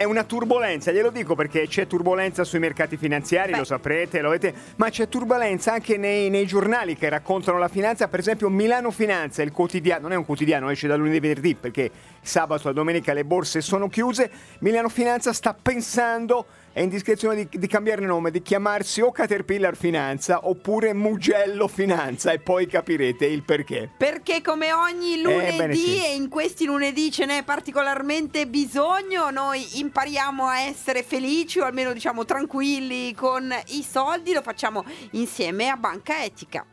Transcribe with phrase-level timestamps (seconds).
[0.00, 3.58] è una turbolenza, glielo dico perché c'è turbolenza sui mercati finanziari, Beh.
[3.58, 8.08] lo saprete, lo avete, ma c'è turbolenza anche nei, nei, giornali che raccontano la finanza,
[8.08, 11.90] per esempio Milano Finanza, il quotidiano, non è un quotidiano, esce da lunedì venerdì perché
[12.22, 14.30] sabato e domenica le borse sono chiuse,
[14.60, 20.46] Milano Finanza sta pensando è indiscrezione di, di cambiare nome, di chiamarsi o Caterpillar Finanza
[20.46, 23.90] oppure Mugello Finanza e poi capirete il perché.
[23.96, 26.04] Perché come ogni eh, lunedì eh, sì.
[26.04, 31.92] e in questi lunedì ce n'è particolarmente bisogno, noi impariamo a essere felici o almeno
[31.92, 36.64] diciamo tranquilli con i soldi, lo facciamo insieme a Banca Etica.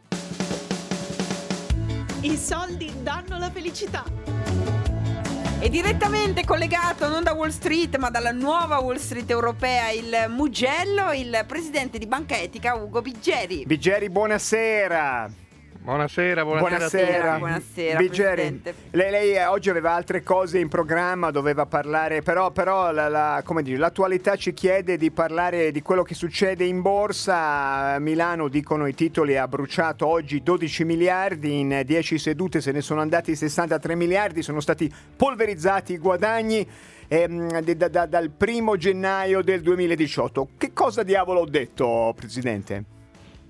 [2.22, 4.37] I soldi danno la felicità.
[5.60, 11.12] E direttamente collegato non da Wall Street ma dalla nuova Wall Street europea il Mugello,
[11.14, 13.66] il presidente di Banca Etica Ugo Biggeri.
[13.66, 15.47] Biggeri, buonasera.
[15.88, 16.76] Buonasera, buonasera.
[16.76, 22.52] Buonasera, buonasera Biggeri, lei, lei, eh, oggi aveva altre cose in programma, doveva parlare, però,
[22.52, 27.94] però la, la, dire, l'attualità ci chiede di parlare di quello che succede in borsa.
[27.94, 32.82] A Milano, dicono i titoli, ha bruciato oggi 12 miliardi, in 10 sedute se ne
[32.82, 36.68] sono andati 63 miliardi, sono stati polverizzati i guadagni.
[37.08, 40.50] Ehm, da, da, dal primo gennaio del 2018.
[40.58, 42.96] Che cosa diavolo ho detto, Presidente?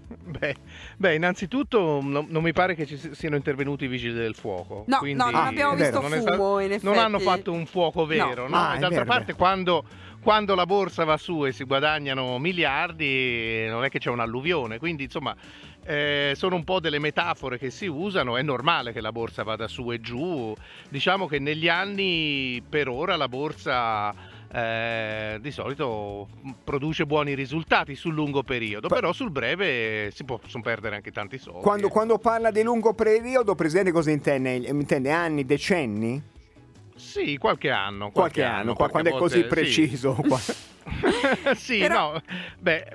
[0.08, 0.56] Beh,
[0.98, 4.86] beh, innanzitutto no, non mi pare che ci siano intervenuti i vigili del fuoco.
[4.88, 6.86] No, quindi, no non abbiamo visto non fumo, in effetti.
[6.86, 8.56] Non hanno fatto un fuoco vero, no?
[8.56, 8.56] no?
[8.56, 9.84] Ah, D'altra parte, quando,
[10.22, 14.78] quando, la borsa va su e si guadagnano miliardi, non è che c'è un'alluvione.
[14.78, 15.36] Quindi, insomma,
[15.84, 18.38] eh, sono un po' delle metafore che si usano.
[18.38, 20.56] È normale che la borsa vada su e giù.
[20.90, 26.28] Diciamo che negli anni, per ora, la borsa eh, di solito
[26.64, 31.62] produce buoni risultati sul lungo periodo, però sul breve si possono perdere anche tanti soldi.
[31.62, 34.56] Quando, quando parla di lungo periodo, Presidente, cosa intende?
[34.56, 36.22] Intende anni, decenni?
[36.96, 38.12] Sì, qualche anno.
[38.12, 40.18] Qualche, qualche anno, qualche quando volte, è così preciso.
[40.24, 42.14] Sì, sì però...
[42.14, 42.22] no,
[42.60, 42.92] beh,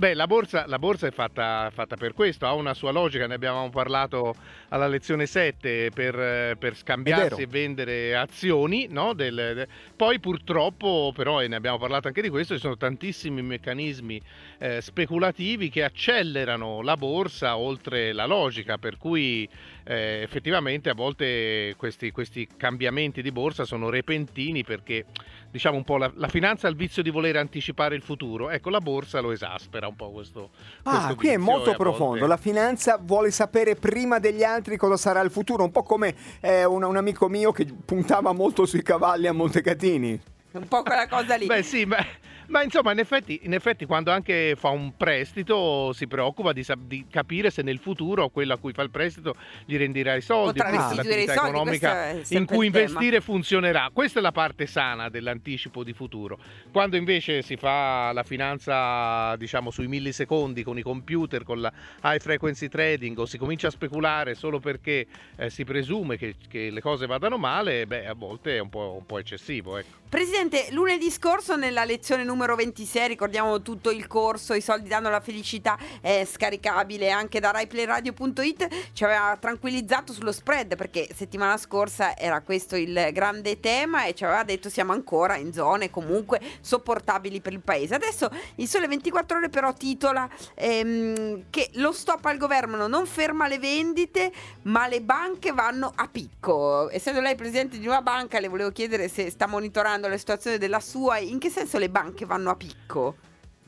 [0.00, 3.34] Beh, la borsa, la borsa è fatta, fatta, per questo, ha una sua logica, ne
[3.34, 4.34] abbiamo parlato
[4.68, 9.12] alla lezione 7 per, per scambiarsi e vendere azioni, no?
[9.12, 9.68] del, de...
[9.94, 14.22] poi purtroppo però, e ne abbiamo parlato anche di questo, ci sono tantissimi meccanismi
[14.56, 19.46] eh, speculativi che accelerano la borsa oltre la logica, per cui
[19.84, 25.04] eh, effettivamente a volte questi, questi cambiamenti di borsa sono repentini perché
[25.50, 28.50] diciamo un po' la, la, finanza ha il vizio di voler anticipare il futuro.
[28.50, 30.50] Ecco, la borsa lo esaspera un po' questo.
[30.84, 32.26] Ah, questo qui è molto profondo.
[32.26, 36.64] La finanza vuole sapere prima degli altri cosa sarà il futuro, un po' come eh,
[36.64, 40.20] un, un amico mio che puntava molto sui cavalli a Montecatini.
[40.52, 41.46] Un po' quella cosa lì.
[41.46, 41.98] Beh, sì, ma
[42.50, 47.06] ma insomma, in effetti, in effetti, quando anche fa un prestito si preoccupa di, di,
[47.08, 51.34] capire se nel futuro quello a cui fa il prestito gli renderà i soldi, l'attività
[51.34, 53.90] economica in cui investire funzionerà.
[53.92, 56.38] Questa è la parte sana dell'anticipo di futuro.
[56.72, 61.72] Quando invece si fa la finanza, diciamo, sui millisecondi con i computer, con la
[62.02, 65.06] high frequency trading o si comincia a speculare solo perché
[65.36, 68.96] eh, si presume che, che, le cose vadano male, beh, a volte è un po',
[68.98, 69.76] un po eccessivo.
[69.76, 69.98] Ecco.
[70.10, 75.10] Presidente, lunedì scorso nella lezione numero numero 26, ricordiamo tutto il corso, i soldi danno
[75.10, 82.16] la felicità, è scaricabile anche da raiplayradio.it, ci aveva tranquillizzato sullo spread perché settimana scorsa
[82.16, 87.42] era questo il grande tema e ci aveva detto siamo ancora in zone comunque sopportabili
[87.42, 87.96] per il paese.
[87.96, 93.48] Adesso il Sole 24 ore però titola ehm, che lo stop al governo non ferma
[93.48, 96.88] le vendite ma le banche vanno a picco.
[96.88, 100.80] Essendo lei presidente di una banca le volevo chiedere se sta monitorando la situazione della
[100.80, 103.16] sua, in che senso le banche vanno a picco?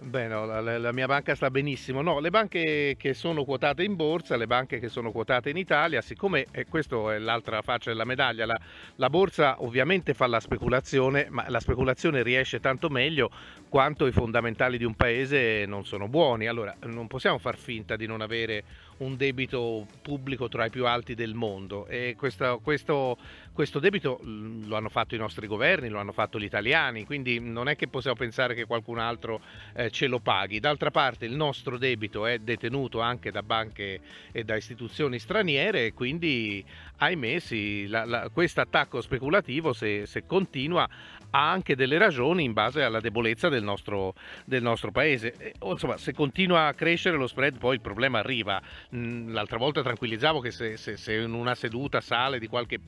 [0.03, 2.01] Beh, no, la, la, mia banca sta benissimo.
[2.01, 6.01] No, le banche che sono quotate in borsa, le banche che sono quotate in Italia,
[6.01, 8.59] siccome e questa è l'altra faccia della medaglia, la,
[8.97, 13.31] la, borsa ovviamente fa la speculazione, ma la speculazione riesce tanto meglio
[13.69, 16.47] quanto i fondamentali di un paese non sono buoni.
[16.47, 18.65] Allora, non possiamo far finta di non avere
[19.03, 23.19] un debito pubblico tra i più alti del mondo e questo, questo,
[23.53, 27.41] questo debito mm, lo hanno fatto i nostri governi, lo hanno fatto gli italiani, quindi
[27.41, 29.41] non è che possiamo pensare che qualcun altro
[29.75, 30.61] eh, ce lo paghi.
[30.61, 34.01] D'altra parte il nostro debito è detenuto anche da banche
[34.31, 36.65] e da istituzioni straniere e quindi
[36.99, 37.91] ahimè sì,
[38.33, 40.89] questo attacco speculativo se, se continua
[41.35, 45.35] ha anche delle ragioni in base alla debolezza del nostro, del nostro paese.
[45.39, 48.61] E, insomma, se continua a crescere lo spread, poi il problema arriva.
[48.95, 52.79] L'altra volta tranquillizzavo che se, se, se in una seduta sale di qualche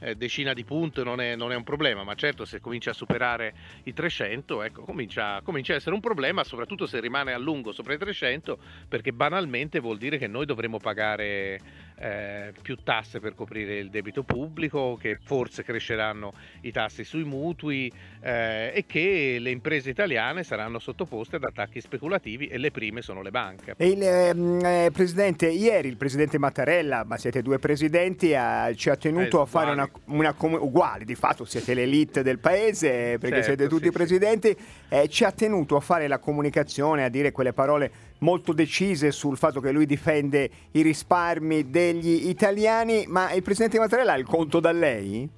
[0.00, 2.94] eh, decina di punti non è, non è, un problema, ma certo se comincia a
[2.94, 3.54] superare
[3.84, 7.94] i 300, ecco, comincia, comincia a essere un problema, soprattutto se rimane a lungo sopra
[7.94, 11.60] i 300, perché banalmente vuol dire che noi dovremo pagare
[11.96, 17.92] eh, più tasse per coprire il debito pubblico, che forse cresceranno i tassi sui mutui
[18.20, 23.22] eh, e che le imprese italiane saranno sottoposte ad attacchi speculativi e le prime sono
[23.22, 23.74] le banche.
[23.78, 28.96] Il, ehm, eh, Presidente, ieri il Presidente Mattarella, ma siete due Presidenti, ha- ci ha
[28.96, 33.42] tenuto Eh, a fare una, una com- uguali, di fatto siete l'elite del Paese perché
[33.42, 33.92] Certo, siete tutti sì, sì.
[33.92, 34.56] Presidenti,
[34.88, 37.90] eh, ci ha tenuto a fare la comunicazione, a dire quelle parole
[38.22, 44.12] molto decise sul fatto che lui difende i risparmi degli italiani, ma il Presidente Mattarella
[44.12, 45.28] ha il conto da lei?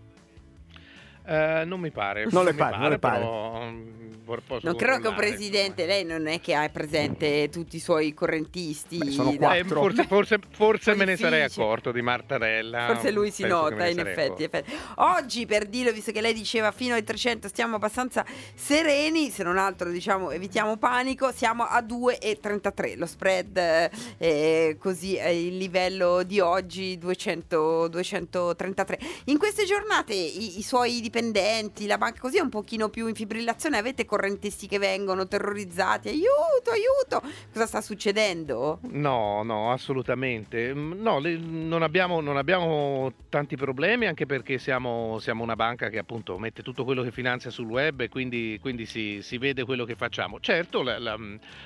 [1.27, 2.27] Eh, non mi pare.
[2.31, 3.19] Non le pare, non le pare.
[3.19, 4.04] però, mm,
[4.63, 8.99] Non credo che un presidente, lei non è che ha presente tutti i suoi correntisti.
[8.99, 9.63] Beh, sono da- quattro.
[9.63, 12.87] Eh, forse forse- forse me ne sarei accorto di Martarella.
[12.87, 14.73] Forse lui si nota, in effetti, effetti.
[14.97, 18.25] Oggi, per dirlo, visto che lei diceva fino ai 300 stiamo abbastanza
[18.55, 22.97] sereni, se non altro diciamo evitiamo panico, siamo a 2,33.
[22.97, 28.99] Lo spread eh, è così è il livello di oggi 200, 233.
[29.27, 33.15] In queste giornate i, i suoi dipendenti, la banca così è un pochino più in
[33.15, 37.21] fibrillazione, avete correntisti che vengono terrorizzati, aiuto, aiuto.
[37.53, 38.79] Cosa sta succedendo?
[38.91, 40.73] No, no, assolutamente.
[40.73, 45.89] Mm, No, le- non, abbiamo, non abbiamo tanti problemi anche perché siamo, siamo una banca
[45.89, 49.65] che appunto mette tutto quello che finanzia sul web e quindi, quindi si, si vede
[49.65, 50.39] quello che facciamo.
[50.39, 51.19] Certo, la, la-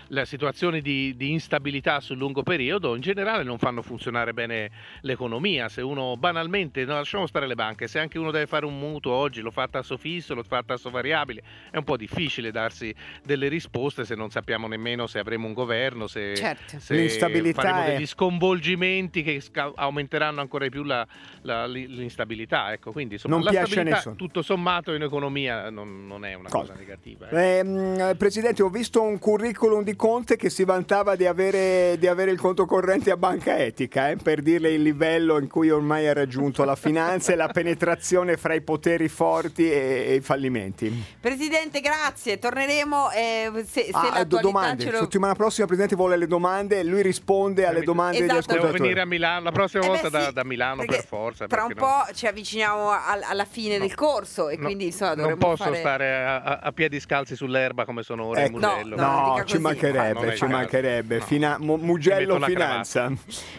[0.09, 4.71] la situazione di, di instabilità sul lungo periodo in generale non fanno funzionare bene
[5.03, 5.69] l'economia.
[5.69, 9.13] Se uno banalmente, no, lasciamo stare le banche, se anche uno deve fare un mutuo
[9.13, 12.37] oggi, lo fa a tasso fisso, lo fa a tasso variabile, è un po' difficile
[12.51, 16.79] darsi delle risposte se non sappiamo nemmeno se avremo un governo, se, Certo.
[16.79, 21.07] se L'instabilità faremo è- degli sconvolgimenti che sca- aumenteranno ancora di più la-
[21.43, 22.73] la- li- l'instabilità.
[22.73, 24.15] Ecco, quindi insomma, Non la piace a nessuno.
[24.17, 26.73] tutto sommato in economia non, non è una Cosa?
[26.73, 27.27] cosa negativa.
[27.27, 27.37] ecco.
[27.37, 32.31] Ehm, Presidente, ho visto un curriculum di Conte che si vantava di avere, di avere
[32.31, 36.13] il conto corrente a banca etica, eh, per dirle il livello in cui ormai ha
[36.13, 41.05] raggiunto la finanza e la penetrazione fra i poteri forti e, e i fallimenti.
[41.21, 42.28] Presidente, grazie.
[42.37, 44.85] Torneremo eh, se, se Ah, do- domande.
[44.85, 44.99] ce lo...
[44.99, 48.53] Settimana prossima il Presidente vuole le domande, lui risponde alle Esatto, domande degli Devo Devo
[48.53, 48.81] ascoltatori.
[48.83, 51.47] venire a Milano la prossima Eh volta da, sì, da Milano perché per forza.
[51.47, 53.87] Tra un no- po' ci avviciniamo al- alla fine No.
[53.87, 55.77] del corso e no- quindi insomma non dovremmo posso fare...
[55.79, 58.97] stare a, a- piedi scalzi sull'erba come sono ora Ecco, in no, Mugello.
[58.97, 61.21] no, ci mancherebbe, Non è ci mancherebbe.
[61.59, 63.11] Mugello Finanza.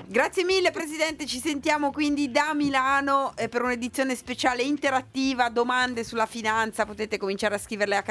[0.05, 6.25] Grazie mille Presidente, ci sentiamo quindi da Milano eh, per un'edizione speciale interattiva, domande sulla
[6.25, 8.01] finanza, potete cominciare a scriverle a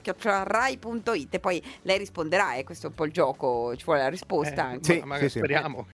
[0.00, 4.08] caterpillar.rai.it e poi lei risponderà, eh, questo è un po' il gioco, ci vuole la
[4.08, 4.94] risposta Eh, anche.
[4.94, 5.28] Sì, ma- ma sì.
[5.28, 5.86] speriamo